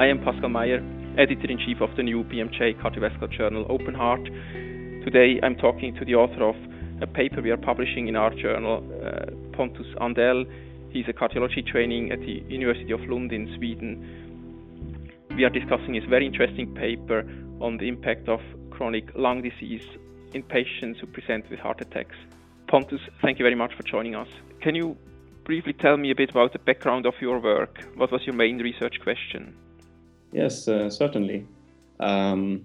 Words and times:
I 0.00 0.06
am 0.06 0.24
Pascal 0.24 0.48
Meier, 0.48 0.80
editor 1.18 1.50
in 1.50 1.58
chief 1.58 1.82
of 1.82 1.94
the 1.94 2.02
new 2.02 2.24
BMJ 2.24 2.80
cardiovascular 2.80 3.30
journal 3.30 3.66
Open 3.68 3.92
Heart. 3.92 4.24
Today 5.04 5.38
I'm 5.42 5.56
talking 5.56 5.94
to 5.96 6.06
the 6.06 6.14
author 6.14 6.42
of 6.42 6.56
a 7.02 7.06
paper 7.06 7.42
we 7.42 7.50
are 7.50 7.58
publishing 7.58 8.08
in 8.08 8.16
our 8.16 8.30
journal, 8.34 8.82
uh, 9.04 9.26
Pontus 9.54 9.86
Andell. 10.00 10.46
He's 10.90 11.04
a 11.06 11.12
cardiology 11.12 11.66
training 11.66 12.12
at 12.12 12.20
the 12.20 12.42
University 12.48 12.92
of 12.92 13.00
Lund 13.10 13.30
in 13.30 13.54
Sweden. 13.58 15.12
We 15.36 15.44
are 15.44 15.50
discussing 15.50 15.92
his 15.92 16.04
very 16.04 16.24
interesting 16.24 16.74
paper 16.74 17.18
on 17.60 17.76
the 17.76 17.86
impact 17.86 18.26
of 18.30 18.40
chronic 18.70 19.04
lung 19.14 19.42
disease 19.42 19.84
in 20.32 20.42
patients 20.44 21.00
who 21.00 21.08
present 21.08 21.44
with 21.50 21.60
heart 21.60 21.82
attacks. 21.82 22.16
Pontus, 22.68 23.02
thank 23.20 23.38
you 23.38 23.44
very 23.44 23.54
much 23.54 23.72
for 23.76 23.82
joining 23.82 24.14
us. 24.14 24.28
Can 24.62 24.74
you 24.74 24.96
briefly 25.44 25.74
tell 25.74 25.98
me 25.98 26.10
a 26.10 26.14
bit 26.14 26.30
about 26.30 26.54
the 26.54 26.58
background 26.58 27.04
of 27.04 27.12
your 27.20 27.38
work? 27.38 27.84
What 27.96 28.10
was 28.10 28.22
your 28.24 28.34
main 28.34 28.60
research 28.60 28.94
question? 29.02 29.54
Yes, 30.32 30.68
uh, 30.68 30.90
certainly. 30.90 31.46
Um, 31.98 32.64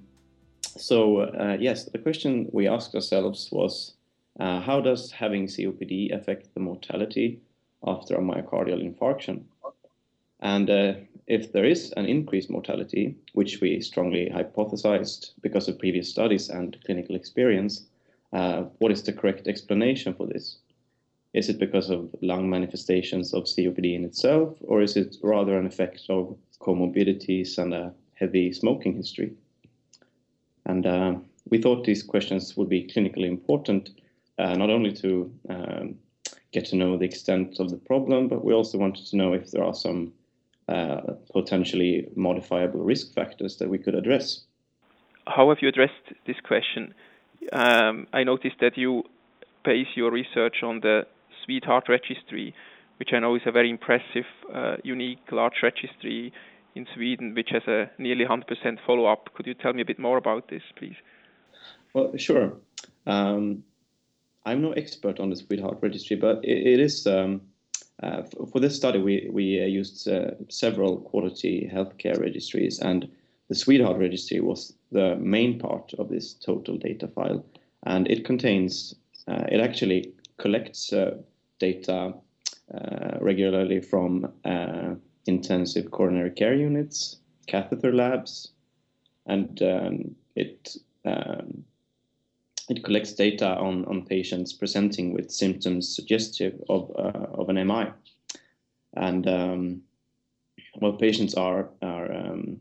so, 0.64 1.20
uh, 1.20 1.58
yes, 1.60 1.86
the 1.86 1.98
question 1.98 2.50
we 2.52 2.68
asked 2.68 2.96
ourselves 2.96 3.50
was 3.52 3.94
uh, 4.40 4.62
how 4.62 4.82
does 4.82 5.12
having 5.12 5.48
COPD 5.48 6.14
affect 6.14 6.54
the 6.54 6.60
mortality 6.60 7.40
after 7.86 8.16
a 8.16 8.22
myocardial 8.22 8.84
infarction? 8.84 9.44
And 10.42 10.70
if 11.28 11.52
there 11.52 11.66
is 11.66 11.92
an 11.98 12.06
increased 12.06 12.50
mortality, 12.50 13.16
which 13.34 13.62
we 13.62 13.82
strongly 13.82 14.30
hypothesized 14.30 15.32
because 15.42 15.68
of 15.68 15.80
previous 15.80 16.10
studies 16.10 16.50
and 16.50 16.78
clinical 16.86 17.16
experience, 17.16 17.86
uh, 18.34 18.64
what 18.80 18.92
is 18.92 19.04
the 19.04 19.14
correct 19.14 19.48
explanation 19.48 20.14
for 20.14 20.28
this? 20.28 20.58
Is 21.34 21.50
it 21.50 21.60
because 21.60 21.90
of 21.90 22.10
lung 22.22 22.50
manifestations 22.50 23.34
of 23.34 23.44
COPD 23.46 23.96
in 23.96 24.06
itself, 24.06 24.56
or 24.62 24.82
is 24.82 24.96
it 24.96 25.18
rather 25.22 25.58
an 25.58 25.66
effect 25.66 26.04
of 26.10 26.38
comorbidities 26.66 27.58
and 27.58 27.74
a 27.74 27.94
heavy 28.16 28.52
smoking 28.52 28.96
history. 28.96 29.34
And 30.66 30.86
uh, 30.86 31.16
we 31.50 31.62
thought 31.62 31.86
these 31.86 32.04
questions 32.04 32.58
would 32.58 32.70
be 32.70 32.90
clinically 32.96 33.28
important, 33.28 33.90
uh, 34.40 34.56
not 34.56 34.70
only 34.70 34.92
to 34.94 35.32
um, 35.50 35.96
get 36.52 36.66
to 36.66 36.76
know 36.76 36.98
the 36.98 37.06
extent 37.06 37.60
of 37.60 37.70
the 37.70 37.78
problem, 37.78 38.28
but 38.28 38.44
we 38.44 38.54
also 38.54 38.78
wanted 38.78 39.06
to 39.08 39.18
know 39.18 39.34
if 39.34 39.52
there 39.52 39.64
are 39.64 39.76
some 39.76 40.14
uh, 40.68 41.02
potentially 41.32 42.08
modifiable 42.16 42.82
risk 42.82 43.14
factors 43.14 43.58
that 43.58 43.70
we 43.70 43.78
could 43.78 43.96
address. 43.96 44.46
How 45.28 45.50
have 45.50 45.60
you 45.62 45.68
addressed 45.68 46.06
this 46.26 46.38
question? 46.44 46.94
Um, 47.52 48.08
I 48.14 48.24
noticed 48.24 48.56
that 48.62 48.78
you 48.78 49.04
base 49.64 49.88
your 49.96 50.12
research 50.12 50.64
on 50.64 50.80
the 50.80 51.06
SWEDEHEART 51.44 51.90
Registry, 51.90 52.54
which 52.98 53.10
I 53.14 53.20
know 53.20 53.36
is 53.36 53.42
a 53.46 53.52
very 53.52 53.70
impressive, 53.70 54.26
uh, 54.54 54.78
unique, 54.84 55.20
large 55.32 55.62
registry 55.62 56.34
in 56.76 56.86
Sweden, 56.94 57.34
which 57.34 57.50
has 57.52 57.64
a 57.68 57.90
nearly 57.98 58.26
100% 58.26 58.44
follow-up. 58.86 59.34
Could 59.34 59.48
you 59.48 59.54
tell 59.54 59.74
me 59.74 59.82
a 59.82 59.86
bit 59.86 59.98
more 59.98 60.18
about 60.18 60.50
this, 60.50 60.62
please? 60.76 60.96
Well, 61.94 62.16
sure. 62.18 62.58
Um, 63.08 63.64
I'm 64.46 64.62
no 64.62 64.74
expert 64.74 65.20
on 65.20 65.30
the 65.30 65.36
SWEDEHEART 65.36 65.82
Registry, 65.82 66.18
but 66.18 66.44
it, 66.44 66.68
it 66.68 66.80
is 66.80 67.08
um, 67.08 67.42
uh, 68.04 68.24
for, 68.52 68.60
this 68.60 68.76
study 68.76 69.00
we 69.00 69.30
we 69.32 69.62
uh, 69.62 69.66
used 69.66 70.08
uh, 70.08 70.32
several 70.50 70.98
quality 70.98 71.70
healthcare 71.74 72.20
registries, 72.20 72.80
and 72.80 73.10
the 73.48 73.56
SWEDEHEART 73.56 73.98
Registry 73.98 74.42
was 74.42 74.74
the 74.92 75.16
main 75.16 75.58
part 75.58 75.94
of 75.98 76.10
this 76.10 76.34
total 76.34 76.78
data 76.78 77.08
file, 77.08 77.44
and 77.84 78.12
it 78.12 78.26
contains 78.26 78.96
uh, 79.28 79.46
it 79.50 79.62
actually 79.62 80.14
collects 80.38 80.92
uh, 80.92 81.16
data 81.60 82.14
uh, 82.74 83.18
regularly 83.22 83.80
from 83.80 84.32
intensive 85.26 85.92
coronary 85.92 86.32
care 86.32 86.54
units, 86.56 87.18
catheter 87.48 87.94
labs, 87.94 88.52
and 89.26 89.62
um, 89.62 90.16
it 90.36 90.78
um, 91.06 91.64
it 92.70 92.84
collects 92.84 93.14
data 93.14 93.58
on, 93.58 93.86
on 93.86 94.06
patients 94.06 94.54
presenting 94.54 95.14
with 95.14 95.32
symptoms 95.32 95.96
suggestive 95.96 96.60
of, 96.70 96.92
uh, 96.98 97.28
of 97.34 97.50
an 97.50 97.68
MI. 97.68 97.92
And 98.96 99.28
um, 99.28 99.82
well, 100.78 100.94
patients 100.94 101.36
are, 101.36 101.70
are 101.82 102.12
um, 102.12 102.60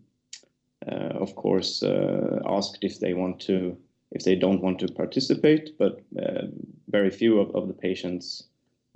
uh, 0.87 1.15
of 1.21 1.35
course, 1.37 1.83
uh, 1.83 2.41
asked 2.47 2.79
if 2.83 3.01
they 3.01 3.15
want 3.15 3.41
to, 3.41 3.77
if 4.11 4.25
they 4.25 4.37
don't 4.37 4.61
want 4.61 4.79
to 4.81 4.89
participate, 4.89 5.79
but 5.79 6.03
uh, 6.23 6.43
very 6.89 7.11
few 7.11 7.41
of, 7.41 7.55
of 7.55 7.69
the 7.69 7.75
patients 7.75 8.45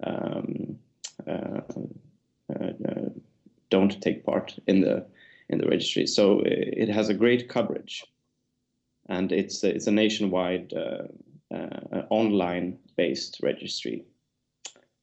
um, 0.03 0.79
uh, 1.27 1.61
uh, 2.55 3.08
don't 3.71 4.01
take 4.03 4.25
part 4.25 4.59
in 4.67 4.81
the 4.81 5.07
in 5.49 5.59
the 5.59 5.69
registry. 5.69 6.07
So 6.07 6.41
uh, 6.41 6.45
it 6.47 6.89
has 6.89 7.09
a 7.09 7.15
great 7.15 7.49
coverage, 7.49 8.05
and 9.09 9.33
it's 9.33 9.65
it's 9.65 9.87
a 9.87 9.93
nationwide 9.93 10.73
uh, 10.73 11.05
uh, 11.55 12.03
online 12.11 12.79
based 12.97 13.41
registry 13.43 14.05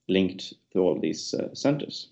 linked 0.07 0.53
to 0.71 0.79
all 0.79 0.99
these 0.99 1.33
uh, 1.33 1.53
centers. 1.53 2.09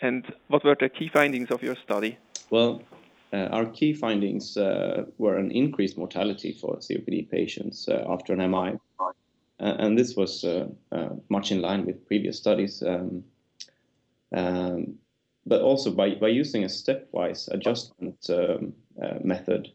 And 0.00 0.24
what 0.46 0.64
were 0.64 0.76
the 0.78 0.88
key 0.88 1.10
findings 1.12 1.50
of 1.50 1.62
your 1.62 1.76
study? 1.76 2.16
Well, 2.50 2.80
uh, 3.32 3.48
our 3.50 3.66
key 3.66 3.92
findings 3.92 4.56
uh, 4.56 5.04
were 5.18 5.36
an 5.36 5.50
increased 5.50 5.98
mortality 5.98 6.52
for 6.52 6.76
COPD 6.76 7.30
patients 7.30 7.88
after 7.88 8.32
an 8.32 8.50
MI, 8.50 8.78
and 9.58 9.98
this 9.98 10.16
was 10.16 10.44
much 11.28 11.52
in 11.52 11.60
line 11.60 11.84
with 11.84 12.06
previous 12.06 12.38
studies. 12.38 12.82
Um, 12.82 13.24
um, 14.34 14.94
but 15.46 15.62
also 15.62 15.90
by, 15.90 16.14
by 16.14 16.28
using 16.28 16.64
a 16.64 16.68
stepwise 16.68 17.48
adjustment 17.48 18.28
um, 18.28 18.74
uh, 19.02 19.18
method, 19.24 19.68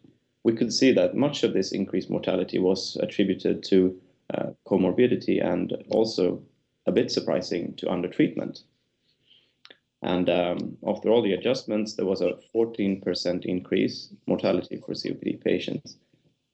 we 0.44 0.53
could 0.53 0.74
see 0.74 0.91
that 0.91 1.16
much 1.16 1.44
of 1.44 1.53
this 1.53 1.72
increased 1.72 2.09
mortality 2.09 2.59
was 2.59 2.97
attributed 3.02 3.64
to 3.64 4.00
uh, 4.34 4.50
comorbidity 4.68 5.44
and 5.44 5.74
also 5.90 6.41
a 6.86 6.91
bit 6.91 7.12
surprising 7.12 7.74
to 7.75 7.86
undertreatment. 7.88 8.64
And 10.02 10.30
um, 10.30 10.78
after 10.85 11.09
all 11.09 11.22
the 11.22 11.31
adjustments, 11.31 11.94
there 11.94 12.06
was 12.06 12.22
a 12.22 12.38
14% 12.53 13.46
increase 13.46 14.09
mortality 14.28 14.81
for 14.85 14.94
COPD 14.94 15.41
patients. 15.41 15.97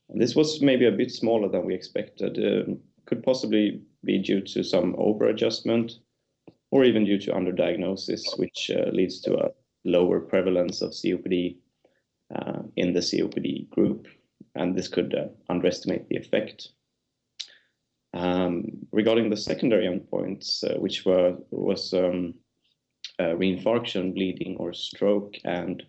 And 0.10 0.22
this 0.22 0.36
was 0.36 0.62
maybe 0.62 0.86
a 0.86 0.92
bit 0.92 1.12
smaller 1.12 1.50
than 1.50 1.66
we 1.66 1.74
expected. 1.74 2.38
Uh, 2.38 2.74
could 3.06 3.24
possibly 3.24 3.82
be 4.04 4.20
due 4.20 4.42
to 4.42 4.64
some 4.64 4.96
over-adjustment 5.00 5.94
or 6.72 6.84
even 6.84 7.06
due 7.06 7.20
to 7.20 7.32
underdiagnosis, 7.32 8.38
which 8.38 8.72
uh, 8.72 8.90
leads 8.92 9.20
to 9.22 9.36
a 9.36 9.52
lower 9.86 10.20
prevalence 10.20 10.82
of 10.82 10.92
COPD 10.92 11.58
uh, 12.36 12.62
in 12.76 12.94
the 12.94 13.00
COPD 13.00 13.70
group. 13.70 14.08
And 14.56 14.76
this 14.76 14.88
could 14.88 15.16
uh, 15.16 15.28
underestimate 15.50 16.08
the 16.10 16.18
effect. 16.18 16.70
Um, 18.14 18.88
regarding 18.92 19.30
the 19.30 19.38
secondary 19.38 19.86
endpoints, 19.86 20.64
uh, 20.64 20.80
which 20.80 21.06
were 21.06 21.38
was 21.52 21.94
um, 21.94 22.34
uh, 23.20 23.36
reinfarction, 23.36 24.14
bleeding, 24.14 24.58
or 24.58 24.74
stroke, 24.74 25.36
and 25.46 25.84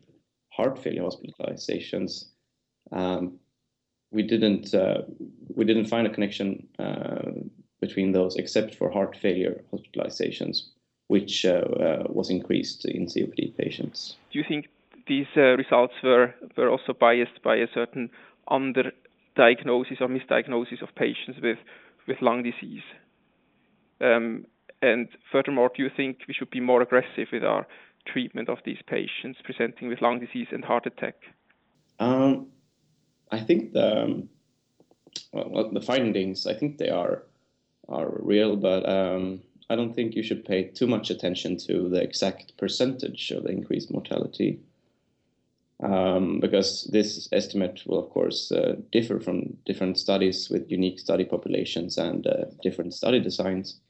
heart 0.51 0.79
failure 0.79 1.03
hospitalizations, 1.03 2.27
um, 2.93 3.39
we 4.11 4.23
didn't 4.23 4.75
uh, 4.75 5.03
we 5.49 5.65
didn't 5.65 5.87
find 5.87 6.07
a 6.07 6.11
connection 6.11 6.67
between 7.81 8.13
those, 8.13 8.37
except 8.37 8.75
for 8.75 8.91
heart 8.91 9.17
failure 9.17 9.63
hospitalizations, 9.73 10.69
which 11.09 11.45
uh, 11.45 11.49
uh, 11.51 12.05
was 12.09 12.31
increased 12.31 12.85
in 12.85 13.07
COPD 13.07 13.57
patients. 13.57 14.17
Do 14.33 14.39
you 14.39 14.45
think 14.47 14.69
these 15.07 15.27
uh, 15.37 15.57
results 15.57 15.95
were, 16.03 16.35
were 16.57 16.71
also 16.71 16.93
biased 16.93 17.43
by 17.43 17.57
a 17.57 17.67
certain 17.75 18.11
underdiagnosis 18.49 20.01
or 20.01 20.09
misdiagnosis 20.09 20.83
of 20.83 20.95
patients 20.95 21.41
with, 21.43 21.59
with 22.07 22.19
lung 22.21 22.43
disease? 22.43 22.83
Um, 24.01 24.47
and 24.83 25.09
furthermore, 25.31 25.71
do 25.75 25.83
you 25.83 25.91
think 25.95 26.19
we 26.27 26.35
should 26.35 26.51
be 26.51 26.61
more 26.61 26.81
aggressive 26.81 27.29
with 27.33 27.45
our 27.45 27.67
treatment 28.07 28.49
of 28.49 28.59
these 28.65 28.79
patients 28.87 29.41
presenting 29.45 29.89
with 29.89 30.01
lung 30.01 30.21
disease 30.21 30.49
and 30.53 30.65
heart 30.65 30.87
attack? 30.87 31.17
Um, 31.99 32.47
I 33.31 33.41
think 33.41 33.73
the, 33.73 34.03
um, 34.03 34.29
well, 35.33 35.71
the 35.71 35.81
findings, 35.81 36.47
I 36.47 36.55
think 36.55 36.79
they 36.79 36.89
are 36.89 37.25
are 37.91 38.11
real, 38.21 38.57
but 38.57 38.89
um, 38.89 39.41
I 39.69 39.77
don't 39.77 39.95
think 39.95 40.15
you 40.15 40.23
should 40.23 40.45
pay 40.45 40.65
too 40.65 40.87
much 40.87 41.11
attention 41.11 41.57
to 41.67 41.89
the 41.89 42.03
exact 42.03 42.57
percentage 42.57 43.31
of 43.31 43.45
the 43.45 43.51
increased 43.51 43.91
mortality. 43.91 44.61
Um, 45.83 46.41
because 46.41 46.85
this 46.93 47.29
estimate 47.33 47.83
will, 47.87 47.99
of 47.99 48.11
course, 48.11 48.53
uh, 48.53 48.77
differ 48.93 49.19
from 49.19 49.57
different 49.65 49.99
studies 49.99 50.51
with 50.51 50.71
unique 50.71 50.99
study 50.99 51.25
populations 51.25 51.97
and 51.97 52.27
uh, 52.27 52.45
different 52.63 52.93
study 52.93 53.19
designs. 53.19 53.81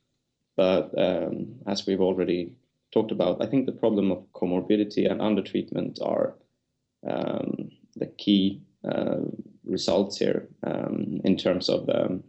But 0.56 0.96
um, 0.96 1.56
as 1.66 1.86
we've 1.86 2.00
already 2.00 2.52
talked 2.92 3.10
about, 3.10 3.42
I 3.42 3.46
think 3.46 3.66
the 3.66 3.72
problem 3.72 4.12
of 4.12 4.24
comorbidity 4.32 5.10
and 5.10 5.20
undertreatment 5.20 6.00
are 6.00 6.34
um, 7.08 7.70
the 7.96 8.06
key 8.06 8.60
uh, 8.84 9.22
results 9.64 10.18
here 10.18 10.48
um, 10.64 11.20
in 11.24 11.36
terms 11.36 11.68
of 11.68 11.88
um, 11.88 12.22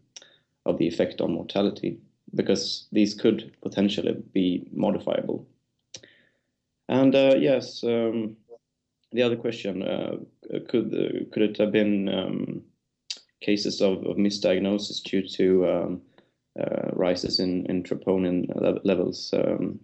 of 0.65 0.77
the 0.77 0.87
effect 0.87 1.21
on 1.21 1.33
mortality, 1.33 1.99
because 2.35 2.87
these 2.91 3.13
could 3.13 3.51
potentially 3.61 4.15
be 4.33 4.67
modifiable. 4.71 5.47
And 6.87 7.15
uh, 7.15 7.35
yes, 7.37 7.83
um, 7.83 8.37
the 9.11 9.23
other 9.23 9.35
question 9.35 9.83
uh, 9.83 10.17
could 10.67 10.91
could 11.31 11.43
it 11.43 11.57
have 11.57 11.71
been 11.71 12.09
um, 12.09 12.61
cases 13.41 13.81
of, 13.81 14.05
of, 14.05 14.17
misdiagnosis 14.17 15.01
due 15.03 15.27
to 15.27 15.67
um, 15.67 16.01
uh, 16.59 16.89
rises 16.93 17.39
in, 17.39 17.65
in 17.65 17.81
troponin 17.83 18.45
levels 18.83 19.33
um, 19.33 19.79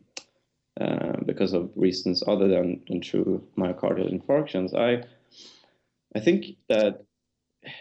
uh, 0.79 1.13
because 1.25 1.53
of 1.53 1.71
reasons 1.75 2.23
other 2.27 2.47
than, 2.47 2.81
than 2.87 3.01
true 3.01 3.41
myocardial 3.57 4.13
infarctions? 4.13 4.75
I 4.75 5.03
I 6.15 6.19
think 6.19 6.57
that 6.69 7.03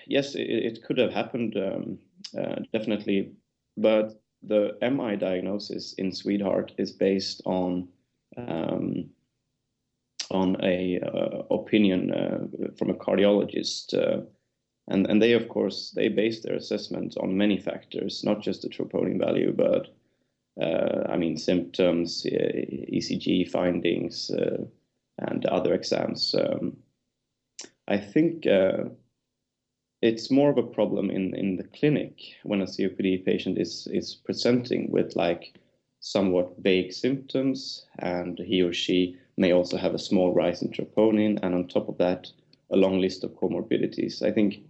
yes, 0.06 0.34
it, 0.34 0.48
it 0.48 0.82
could 0.84 0.98
have 0.98 1.12
happened 1.12 1.56
um, 1.56 1.98
uh, 2.38 2.56
definitely, 2.73 3.32
but 3.76 4.20
the 4.43 4.76
MI 4.82 5.17
diagnosis 5.17 5.94
in 5.94 6.11
SWEDEHEART 6.11 6.73
is 6.78 6.93
based 6.93 7.43
on 7.44 7.88
um, 8.37 9.11
on 10.31 10.56
a 10.62 11.00
uh, 11.00 11.43
opinion 11.55 12.12
uh, 12.12 12.46
from 12.76 12.90
a 12.90 12.94
cardiologist, 12.94 13.94
uh, 13.94 14.23
and 14.88 15.06
and 15.06 15.23
they 15.23 15.32
of 15.32 15.49
course 15.49 15.93
they 15.94 16.08
base 16.08 16.43
their 16.43 16.56
assessment 16.56 17.17
on 17.20 17.37
many 17.37 17.58
factors, 17.58 18.25
not 18.25 18.43
just 18.43 18.62
the 18.62 18.69
troponin 18.69 19.19
value, 19.19 19.52
but 19.52 19.88
uh, 20.61 21.11
I 21.11 21.17
mean 21.17 21.37
symptoms, 21.37 22.25
ECG 22.25 23.50
findings, 23.50 24.31
and 25.19 25.46
other 25.46 25.75
exams. 25.75 26.34
Um, 26.34 26.76
I 27.88 27.99
think 27.99 28.46
it's 30.06 30.31
more 30.31 30.50
of 30.50 30.58
a 30.58 30.62
problem 30.62 31.11
in, 31.11 31.35
in 31.35 31.56
the 31.56 31.64
clinic 31.79 32.14
when 32.44 32.62
a 32.62 32.67
COPD 32.67 33.25
patient 33.25 33.58
is, 33.58 33.88
is 33.91 34.14
presenting 34.14 34.91
with 34.91 35.17
like 35.17 35.58
somewhat 36.00 36.55
vague 36.58 36.93
symptoms 36.93 37.87
and 37.99 38.38
he 38.38 38.62
or 38.62 38.73
she 38.73 39.17
may 39.37 39.53
also 39.53 39.76
have 39.76 39.94
a 39.94 39.99
small 39.99 40.32
rise 40.32 40.62
in 40.62 40.70
troponin 40.70 41.38
and 41.43 41.55
on 41.55 41.67
top 41.67 41.88
of 41.88 41.99
that 41.99 42.29
a 42.70 42.76
long 42.76 43.00
list 43.00 43.25
of 43.25 43.31
comorbidities. 43.32 44.23
I 44.23 44.32
think 44.32 44.61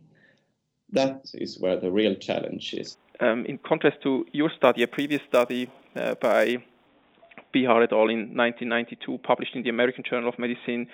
that 0.93 1.27
is 1.35 1.59
where 1.59 1.79
the 1.79 1.91
real 1.91 2.15
challenge 2.15 2.75
is. 2.75 2.97
Um, 3.21 3.45
in 3.47 3.59
contrast 3.59 4.03
to 4.03 4.27
your 4.33 4.51
study, 4.57 4.83
a 4.83 4.87
previous 4.87 5.23
study 5.29 5.71
uh, 5.95 6.15
by 6.15 6.59
Behar 7.53 7.83
et 7.83 7.93
al. 7.93 8.09
in 8.11 8.37
1992, 8.37 9.19
published 9.19 9.55
in 9.57 9.63
the 9.63 9.71
American 9.71 10.05
Journal 10.09 10.29
of 10.29 10.39
Medicine, 10.39 10.87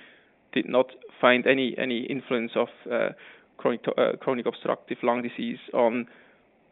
did 0.53 0.69
not 0.69 0.87
find 1.21 1.47
any 1.47 1.75
any 1.79 2.01
influence 2.05 2.53
of 2.55 2.69
uh, 2.91 3.11
chronic, 3.63 3.85
uh, 3.97 4.17
chronic 4.21 4.47
obstructive 4.47 4.99
lung 5.03 5.23
disease 5.23 5.59
on 5.73 6.07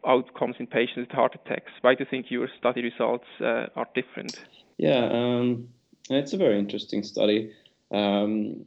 outcomes 0.05 0.55
in 0.59 0.67
patients 0.67 1.07
with 1.07 1.11
heart 1.11 1.35
attacks. 1.35 1.71
Why 1.81 1.95
do 1.95 2.03
you 2.03 2.09
think 2.09 2.29
your 2.29 2.49
study 2.59 2.83
results 2.83 3.25
uh, 3.39 3.67
are 3.75 3.87
different? 3.95 4.43
Yeah, 4.77 5.09
um, 5.11 5.69
it's 6.09 6.33
a 6.33 6.37
very 6.37 6.59
interesting 6.59 7.03
study. 7.03 7.53
Um, 7.91 8.65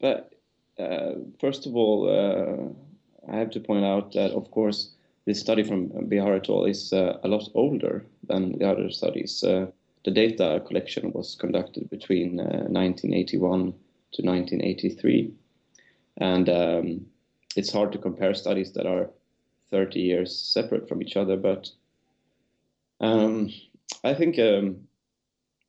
but 0.00 0.32
uh, 0.78 1.14
first 1.40 1.66
of 1.66 1.76
all, 1.76 2.08
uh, 2.08 3.32
I 3.32 3.36
have 3.36 3.50
to 3.50 3.60
point 3.60 3.84
out 3.84 4.12
that, 4.12 4.30
of 4.30 4.50
course, 4.50 4.90
this 5.26 5.40
study 5.40 5.62
from 5.62 6.08
Behar 6.08 6.36
et 6.36 6.48
al. 6.48 6.64
is 6.64 6.92
uh, 6.92 7.18
a 7.22 7.28
lot 7.28 7.48
older 7.54 8.06
than 8.26 8.58
the 8.58 8.70
other 8.70 8.90
studies. 8.90 9.44
Uh, 9.44 9.66
the 10.04 10.10
data 10.10 10.62
collection 10.66 11.12
was 11.12 11.34
conducted 11.34 11.90
between 11.90 12.36
1981 12.36 13.74
to 14.12 14.22
1983. 14.22 15.32
And 16.16 16.48
um, 16.48 17.06
it's 17.58 17.72
hard 17.72 17.90
to 17.90 17.98
compare 17.98 18.34
studies 18.34 18.72
that 18.72 18.86
are 18.86 19.10
30 19.72 19.98
years 19.98 20.38
separate 20.38 20.88
from 20.88 21.02
each 21.02 21.16
other. 21.16 21.36
But 21.36 21.68
um, 23.00 23.52
I 24.04 24.14
think 24.14 24.38
um, 24.38 24.86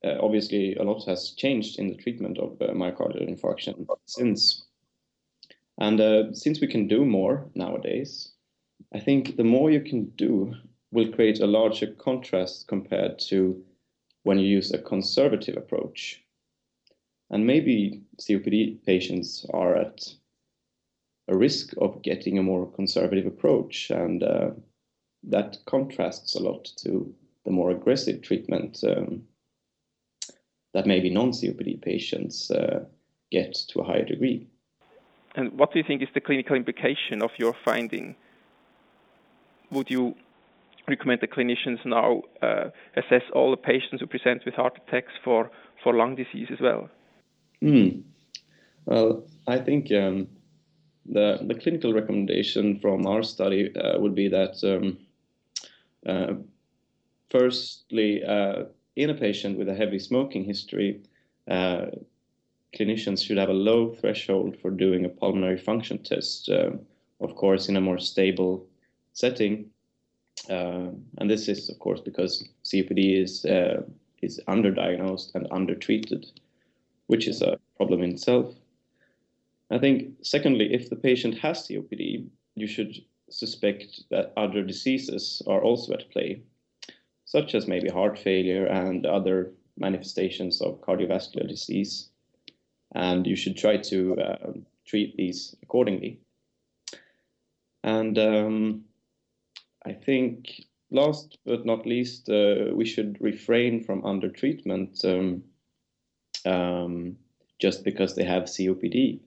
uh, 0.05 0.17
obviously 0.21 0.75
a 0.75 0.83
lot 0.83 1.07
has 1.07 1.31
changed 1.31 1.79
in 1.79 1.89
the 1.89 1.95
treatment 1.95 2.37
of 2.37 2.61
uh, 2.61 2.73
myocardial 2.73 3.27
infarction 3.27 3.87
since. 4.05 4.65
And 5.79 5.99
uh, 5.99 6.31
since 6.33 6.61
we 6.61 6.67
can 6.67 6.87
do 6.87 7.03
more 7.05 7.49
nowadays, 7.55 8.33
I 8.93 8.99
think 8.99 9.35
the 9.35 9.43
more 9.43 9.71
you 9.71 9.81
can 9.81 10.11
do 10.15 10.53
will 10.91 11.11
create 11.11 11.39
a 11.39 11.47
larger 11.47 11.87
contrast 11.87 12.67
compared 12.67 13.17
to 13.29 13.59
when 14.23 14.37
you 14.37 14.47
use 14.47 14.71
a 14.71 14.77
conservative 14.77 15.57
approach. 15.57 16.21
And 17.31 17.47
maybe 17.47 18.03
COPD 18.19 18.85
patients 18.85 19.45
are 19.53 19.75
at 19.75 20.01
a 21.29 21.37
risk 21.37 21.73
of 21.77 22.01
getting 22.01 22.37
a 22.37 22.43
more 22.43 22.65
conservative 22.71 23.25
approach, 23.25 23.91
and 23.91 24.23
uh, 24.23 24.49
that 25.23 25.57
contrasts 25.65 26.35
a 26.35 26.41
lot 26.41 26.65
to 26.77 27.13
the 27.45 27.51
more 27.51 27.71
aggressive 27.71 28.21
treatment 28.21 28.83
um, 28.83 29.23
that 30.73 30.85
maybe 30.85 31.09
non-COPD 31.09 31.81
patients 31.81 32.51
uh, 32.51 32.83
get 33.31 33.53
to 33.69 33.79
a 33.79 33.83
higher 33.83 34.05
degree. 34.05 34.47
And 35.35 35.57
what 35.57 35.71
do 35.71 35.79
you 35.79 35.85
think 35.87 36.01
is 36.01 36.09
the 36.13 36.21
clinical 36.21 36.55
implication 36.55 37.21
of 37.21 37.31
your 37.37 37.55
finding? 37.63 38.15
Would 39.71 39.89
you 39.89 40.15
recommend 40.87 41.21
the 41.21 41.27
clinicians 41.27 41.85
now 41.85 42.23
uh, 42.41 42.69
assess 42.95 43.21
all 43.33 43.51
the 43.51 43.57
patients 43.57 43.99
who 43.99 44.07
present 44.07 44.43
with 44.45 44.55
heart 44.55 44.79
attacks 44.87 45.13
for, 45.23 45.51
for 45.83 45.93
lung 45.93 46.15
disease 46.15 46.47
as 46.51 46.59
well? 46.59 46.89
Mm. 47.61 48.03
Well, 48.85 49.23
I 49.47 49.59
think 49.59 49.91
um, 49.91 50.27
the, 51.11 51.39
the 51.41 51.55
clinical 51.55 51.93
recommendation 51.93 52.79
from 52.79 53.05
our 53.07 53.23
study 53.23 53.75
uh, 53.75 53.99
would 53.99 54.15
be 54.15 54.27
that 54.27 54.63
um, 54.63 54.97
uh, 56.05 56.35
firstly, 57.29 58.23
uh, 58.23 58.63
in 58.95 59.09
a 59.09 59.13
patient 59.13 59.57
with 59.57 59.69
a 59.69 59.75
heavy 59.75 59.99
smoking 59.99 60.43
history, 60.43 61.01
uh, 61.49 61.87
clinicians 62.77 63.25
should 63.25 63.37
have 63.37 63.49
a 63.49 63.53
low 63.53 63.95
threshold 63.95 64.55
for 64.61 64.69
doing 64.69 65.05
a 65.05 65.09
pulmonary 65.09 65.57
function 65.57 65.97
test, 65.97 66.49
uh, 66.49 66.71
of 67.21 67.35
course, 67.35 67.69
in 67.69 67.75
a 67.75 67.81
more 67.81 67.97
stable 67.97 68.67
setting. 69.13 69.69
Uh, 70.49 70.89
and 71.17 71.29
this 71.29 71.47
is, 71.47 71.69
of 71.69 71.79
course, 71.79 71.99
because 71.99 72.47
COPD 72.63 73.21
is, 73.21 73.45
is 74.21 74.39
underdiagnosed 74.47 75.35
and 75.35 75.47
undertreated, 75.51 76.25
which 77.07 77.27
is 77.27 77.41
a 77.41 77.57
problem 77.77 78.03
in 78.03 78.11
itself. 78.11 78.53
I 79.71 79.77
think, 79.77 80.15
secondly, 80.23 80.73
if 80.73 80.89
the 80.89 80.95
patient 80.95 81.37
has 81.39 81.67
COPD, 81.67 82.27
you 82.55 82.67
should 82.67 82.95
suspect 83.29 84.01
that 84.09 84.33
other 84.35 84.63
diseases 84.63 85.41
are 85.47 85.61
also 85.61 85.93
at 85.93 86.09
play, 86.09 86.41
such 87.25 87.53
as 87.53 87.67
maybe 87.67 87.89
heart 87.89 88.17
failure 88.17 88.65
and 88.65 89.05
other 89.05 89.51
manifestations 89.77 90.61
of 90.61 90.81
cardiovascular 90.81 91.47
disease. 91.47 92.09
And 92.95 93.27
you 93.27 93.35
should 93.35 93.57
try 93.57 93.77
to 93.77 94.19
uh, 94.19 94.51
treat 94.85 95.15
these 95.15 95.55
accordingly. 95.61 96.19
And 97.83 98.17
um, 98.17 98.85
I 99.85 99.93
think, 99.93 100.63
last 100.89 101.37
but 101.45 101.67
not 101.67 101.85
least, 101.85 102.27
uh, 102.27 102.71
we 102.73 102.85
should 102.85 103.17
refrain 103.21 103.83
from 103.83 104.01
undertreatment 104.01 105.05
um, 105.05 105.43
um, 106.51 107.17
just 107.59 107.83
because 107.83 108.15
they 108.15 108.23
have 108.23 108.43
COPD 108.43 109.19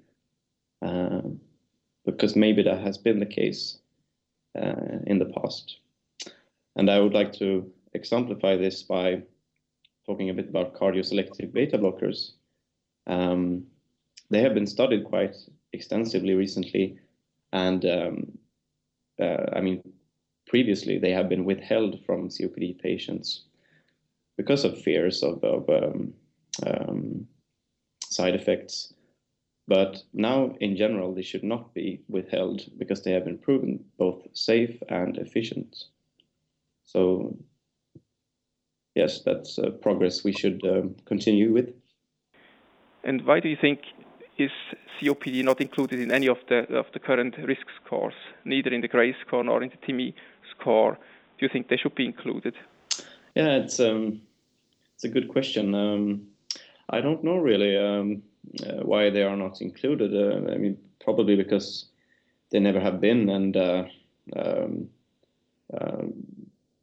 uh, 0.83 1.23
because 2.05 2.35
maybe 2.37 2.63
that 2.63 2.81
has 2.81 2.99
been 2.99 3.21
the 3.21 3.27
case 3.27 3.79
uh, 4.61 4.99
in 5.07 5.19
the 5.19 5.33
past. 5.41 5.79
And 6.77 6.91
I 6.91 7.01
would 7.01 7.15
like 7.15 7.33
to 7.35 7.71
exemplify 7.95 8.57
this 8.57 8.83
by 8.83 9.23
talking 10.07 10.31
a 10.31 10.35
bit 10.35 10.49
about 10.49 10.75
cardioselective 10.75 11.53
beta 11.53 11.79
blockers. 11.79 12.33
Um, 13.07 13.65
they 14.31 14.41
have 14.41 14.55
been 14.55 14.67
studied 14.67 15.05
quite 15.05 15.37
extensively 15.73 16.35
recently, 16.35 16.99
and 17.53 17.85
um, 17.85 18.39
uh, 19.21 19.45
I 19.55 19.61
mean, 19.61 19.83
previously 20.47 20.99
they 20.99 21.13
have 21.13 21.29
been 21.29 21.45
withheld 21.45 22.05
from 22.05 22.29
COPD 22.29 22.79
patients 22.81 23.45
because 24.37 24.65
of 24.65 24.81
fears 24.81 25.23
of, 25.23 25.43
of 25.45 25.69
um, 25.69 26.15
um 26.67 27.27
side 28.03 28.35
effects 28.35 28.93
but 29.69 30.03
now, 30.13 30.55
in 30.61 30.77
general, 30.77 31.15
they 31.15 31.23
should 31.23 31.45
not 31.45 31.73
be 31.73 32.03
withheld 32.09 32.63
because 32.79 33.03
they 33.03 33.13
have 33.13 33.25
been 33.25 33.39
proven 33.39 33.85
both 33.97 34.27
safe 34.33 34.83
and 34.89 35.17
efficient. 35.19 35.85
So, 36.85 37.37
yes, 38.95 39.23
that's 39.23 39.59
uh, 39.59 39.71
progress 39.71 40.25
we 40.25 40.33
should 40.33 40.61
um, 40.67 40.97
continue 41.05 41.53
with. 41.53 41.73
And 43.05 43.25
why 43.25 43.41
do 43.41 43.49
you 43.49 43.57
think 43.61 43.81
is 44.39 44.51
COPD 45.01 45.45
not 45.45 45.61
included 45.61 46.01
in 46.01 46.11
any 46.11 46.27
of 46.29 46.39
the 46.49 46.61
of 46.75 46.87
the 46.93 46.99
current 46.99 47.37
risk 47.39 47.67
scores, 47.85 48.15
neither 48.45 48.71
in 48.71 48.81
the 48.81 48.89
GRACE 48.89 49.17
score 49.27 49.45
nor 49.45 49.63
in 49.63 49.71
the 49.71 49.87
TIMI 49.87 50.15
score? 50.51 50.99
Do 51.39 51.47
you 51.47 51.49
think 51.53 51.69
they 51.69 51.77
should 51.77 51.95
be 51.95 52.05
included? 52.05 52.55
Yeah, 53.35 53.57
it's 53.57 53.79
um, 53.81 54.23
it's 54.95 55.05
a 55.05 55.09
good 55.09 55.29
question. 55.29 55.75
Um, 55.75 56.27
I 56.91 57.01
don't 57.01 57.25
know 57.25 57.39
really. 57.39 57.77
Um, 57.77 58.23
uh, 58.67 58.83
why 58.83 59.11
they 59.11 59.23
are 59.23 59.37
not 59.37 59.61
included. 59.61 60.15
Uh, 60.15 60.53
I 60.53 60.57
mean, 60.59 60.77
probably 61.01 61.37
because 61.37 61.87
they 62.51 62.61
never 62.61 62.81
have 62.81 63.01
been, 63.01 63.29
and 63.29 63.57
uh, 63.57 63.85
um, 64.37 64.89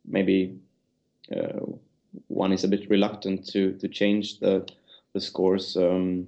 maybe 0.05 0.57
one 2.27 2.51
is 2.51 2.63
a 2.63 2.67
bit 2.67 2.89
reluctant 2.89 3.47
to 3.49 3.73
to 3.73 3.87
change 3.87 4.39
the 4.39 4.67
the 5.13 5.21
scores. 5.21 5.77
Um, 5.77 6.27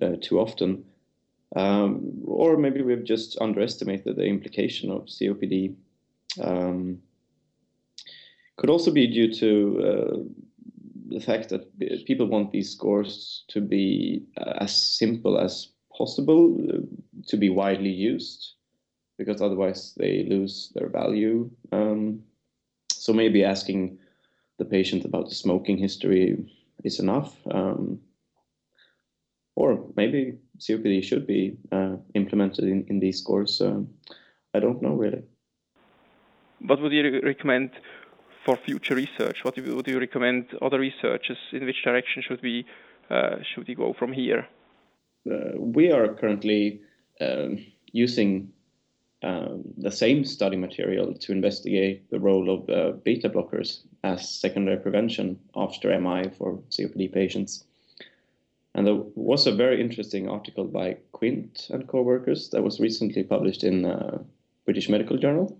uh, 0.00 0.16
too 0.20 0.40
often. 0.40 0.84
Um, 1.54 2.22
or 2.24 2.56
maybe 2.56 2.82
we've 2.82 3.04
just 3.04 3.36
underestimated 3.40 4.16
the 4.16 4.24
implication 4.24 4.90
of 4.90 5.06
COPD. 5.06 5.74
Um, 6.40 7.02
could 8.56 8.70
also 8.70 8.90
be 8.90 9.06
due 9.06 9.32
to 9.34 9.84
uh, 9.84 10.16
the 11.12 11.20
fact 11.20 11.48
that 11.50 11.78
people 12.06 12.26
want 12.26 12.52
these 12.52 12.70
scores 12.70 13.44
to 13.48 13.60
be 13.60 14.24
uh, 14.36 14.54
as 14.60 14.74
simple 14.74 15.38
as 15.38 15.68
possible, 15.96 16.56
uh, 16.68 16.78
to 17.28 17.36
be 17.36 17.50
widely 17.50 17.90
used, 17.90 18.54
because 19.18 19.40
otherwise 19.40 19.94
they 19.96 20.24
lose 20.28 20.72
their 20.74 20.88
value. 20.88 21.50
Um, 21.70 22.22
so 22.90 23.12
maybe 23.12 23.44
asking 23.44 23.98
the 24.58 24.64
patient 24.64 25.04
about 25.04 25.28
the 25.28 25.34
smoking 25.34 25.78
history 25.78 26.36
is 26.84 27.00
enough. 27.00 27.36
Um, 27.50 28.00
or 29.54 29.84
maybe 29.96 30.38
COPD 30.58 31.04
should 31.04 31.26
be 31.26 31.56
uh, 31.70 31.96
implemented 32.14 32.64
in, 32.64 32.86
in 32.88 33.00
these 33.00 33.18
scores. 33.18 33.60
Um, 33.60 33.88
I 34.54 34.60
don't 34.60 34.82
know 34.82 34.94
really. 34.94 35.22
What 36.60 36.80
would 36.80 36.92
you 36.92 37.20
recommend 37.22 37.70
for 38.44 38.56
future 38.56 38.94
research? 38.94 39.44
What 39.44 39.56
would 39.56 39.86
you 39.86 39.98
recommend 39.98 40.46
other 40.60 40.78
researchers? 40.78 41.38
In 41.52 41.64
which 41.64 41.82
direction 41.84 42.22
should 42.22 42.42
we 42.42 42.64
uh, 43.10 43.36
should 43.42 43.68
we 43.68 43.74
go 43.74 43.92
from 43.92 44.12
here? 44.12 44.46
Uh, 45.30 45.56
we 45.58 45.92
are 45.92 46.08
currently 46.14 46.80
um, 47.20 47.64
using 47.92 48.52
um, 49.22 49.62
the 49.76 49.90
same 49.90 50.24
study 50.24 50.56
material 50.56 51.14
to 51.14 51.32
investigate 51.32 52.10
the 52.10 52.18
role 52.18 52.50
of 52.50 52.68
uh, 52.68 52.96
beta 53.04 53.28
blockers 53.28 53.82
as 54.02 54.28
secondary 54.28 54.78
prevention 54.78 55.38
after 55.54 55.96
MI 56.00 56.30
for 56.36 56.58
COPD 56.70 57.12
patients. 57.12 57.64
And 58.74 58.86
there 58.86 59.00
was 59.14 59.46
a 59.46 59.54
very 59.54 59.80
interesting 59.80 60.28
article 60.28 60.64
by 60.64 60.96
Quint 61.12 61.68
and 61.70 61.86
co-workers 61.86 62.48
that 62.50 62.62
was 62.62 62.80
recently 62.80 63.22
published 63.22 63.62
in 63.62 63.84
uh, 63.84 64.18
British 64.64 64.88
Medical 64.88 65.18
Journal. 65.18 65.56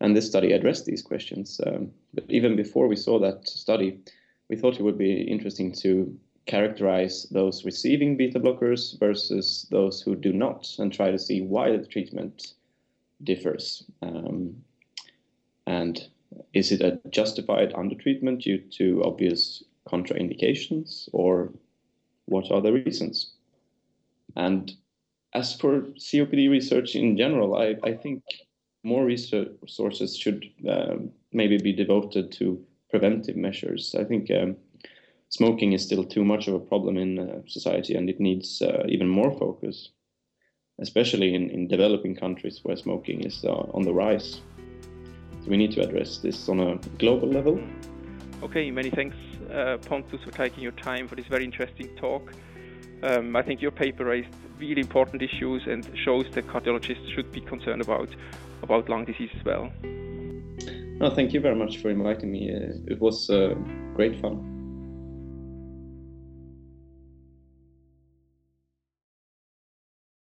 And 0.00 0.16
this 0.16 0.26
study 0.26 0.52
addressed 0.52 0.86
these 0.86 1.02
questions. 1.02 1.60
Um, 1.66 1.90
but 2.14 2.24
even 2.28 2.56
before 2.56 2.88
we 2.88 2.96
saw 2.96 3.18
that 3.20 3.48
study, 3.48 4.00
we 4.48 4.56
thought 4.56 4.80
it 4.80 4.82
would 4.82 4.98
be 4.98 5.22
interesting 5.22 5.72
to 5.82 6.18
characterize 6.46 7.28
those 7.30 7.64
receiving 7.64 8.16
beta 8.16 8.40
blockers 8.40 8.98
versus 8.98 9.66
those 9.70 10.00
who 10.00 10.16
do 10.16 10.32
not 10.32 10.66
and 10.78 10.92
try 10.92 11.10
to 11.10 11.18
see 11.18 11.42
why 11.42 11.76
the 11.76 11.86
treatment 11.86 12.54
differs. 13.22 13.84
Um, 14.02 14.56
and 15.66 16.08
is 16.54 16.72
it 16.72 16.80
a 16.80 16.98
justified 17.10 17.72
undertreatment 17.74 18.42
due 18.42 18.58
to 18.78 19.04
obvious 19.04 19.62
contraindications 19.86 21.08
or 21.12 21.52
what 22.26 22.50
are 22.50 22.60
the 22.60 22.72
reasons? 22.72 23.32
And 24.36 24.72
as 25.34 25.54
for 25.54 25.82
COPD 25.98 26.50
research 26.50 26.96
in 26.96 27.16
general, 27.16 27.54
I, 27.56 27.76
I 27.84 27.92
think 27.92 28.22
more 28.82 29.04
resources 29.04 30.16
should 30.16 30.46
uh, 30.68 30.96
maybe 31.32 31.58
be 31.58 31.72
devoted 31.72 32.32
to 32.32 32.64
preventive 32.90 33.36
measures. 33.36 33.94
I 33.98 34.04
think 34.04 34.30
um, 34.30 34.56
smoking 35.28 35.72
is 35.72 35.82
still 35.82 36.04
too 36.04 36.24
much 36.24 36.48
of 36.48 36.54
a 36.54 36.60
problem 36.60 36.96
in 36.96 37.18
uh, 37.18 37.40
society 37.46 37.94
and 37.94 38.08
it 38.08 38.20
needs 38.20 38.62
uh, 38.62 38.84
even 38.88 39.08
more 39.08 39.36
focus, 39.38 39.90
especially 40.80 41.34
in, 41.34 41.50
in 41.50 41.68
developing 41.68 42.16
countries 42.16 42.60
where 42.62 42.76
smoking 42.76 43.24
is 43.24 43.44
uh, 43.44 43.52
on 43.74 43.82
the 43.82 43.92
rise. 43.92 44.40
So 45.42 45.50
we 45.50 45.56
need 45.56 45.72
to 45.72 45.82
address 45.82 46.18
this 46.18 46.48
on 46.48 46.60
a 46.60 46.76
global 46.98 47.28
level. 47.28 47.60
Okay, 48.42 48.70
many 48.70 48.90
thanks, 48.90 49.16
uh, 49.52 49.76
Pontus, 49.86 50.22
for 50.22 50.30
taking 50.30 50.62
your 50.62 50.72
time 50.72 51.06
for 51.06 51.14
this 51.14 51.26
very 51.26 51.44
interesting 51.44 51.94
talk. 51.96 52.32
Um, 53.02 53.36
I 53.36 53.42
think 53.42 53.62
your 53.62 53.70
paper 53.70 54.04
raised 54.04 54.28
really 54.58 54.80
important 54.80 55.22
issues 55.22 55.62
and 55.66 55.88
shows 56.04 56.26
that 56.32 56.46
cardiologists 56.46 57.14
should 57.14 57.32
be 57.32 57.40
concerned 57.40 57.80
about 57.80 58.08
about 58.62 58.88
lung 58.88 59.04
disease 59.04 59.30
as 59.38 59.44
well. 59.44 59.70
No, 61.00 61.08
thank 61.14 61.32
you 61.32 61.40
very 61.40 61.56
much 61.56 61.78
for 61.78 61.90
inviting 61.90 62.30
me. 62.30 62.54
Uh, 62.54 62.92
it 62.92 63.00
was 63.00 63.30
uh, 63.30 63.54
great 63.94 64.20
fun. 64.20 64.59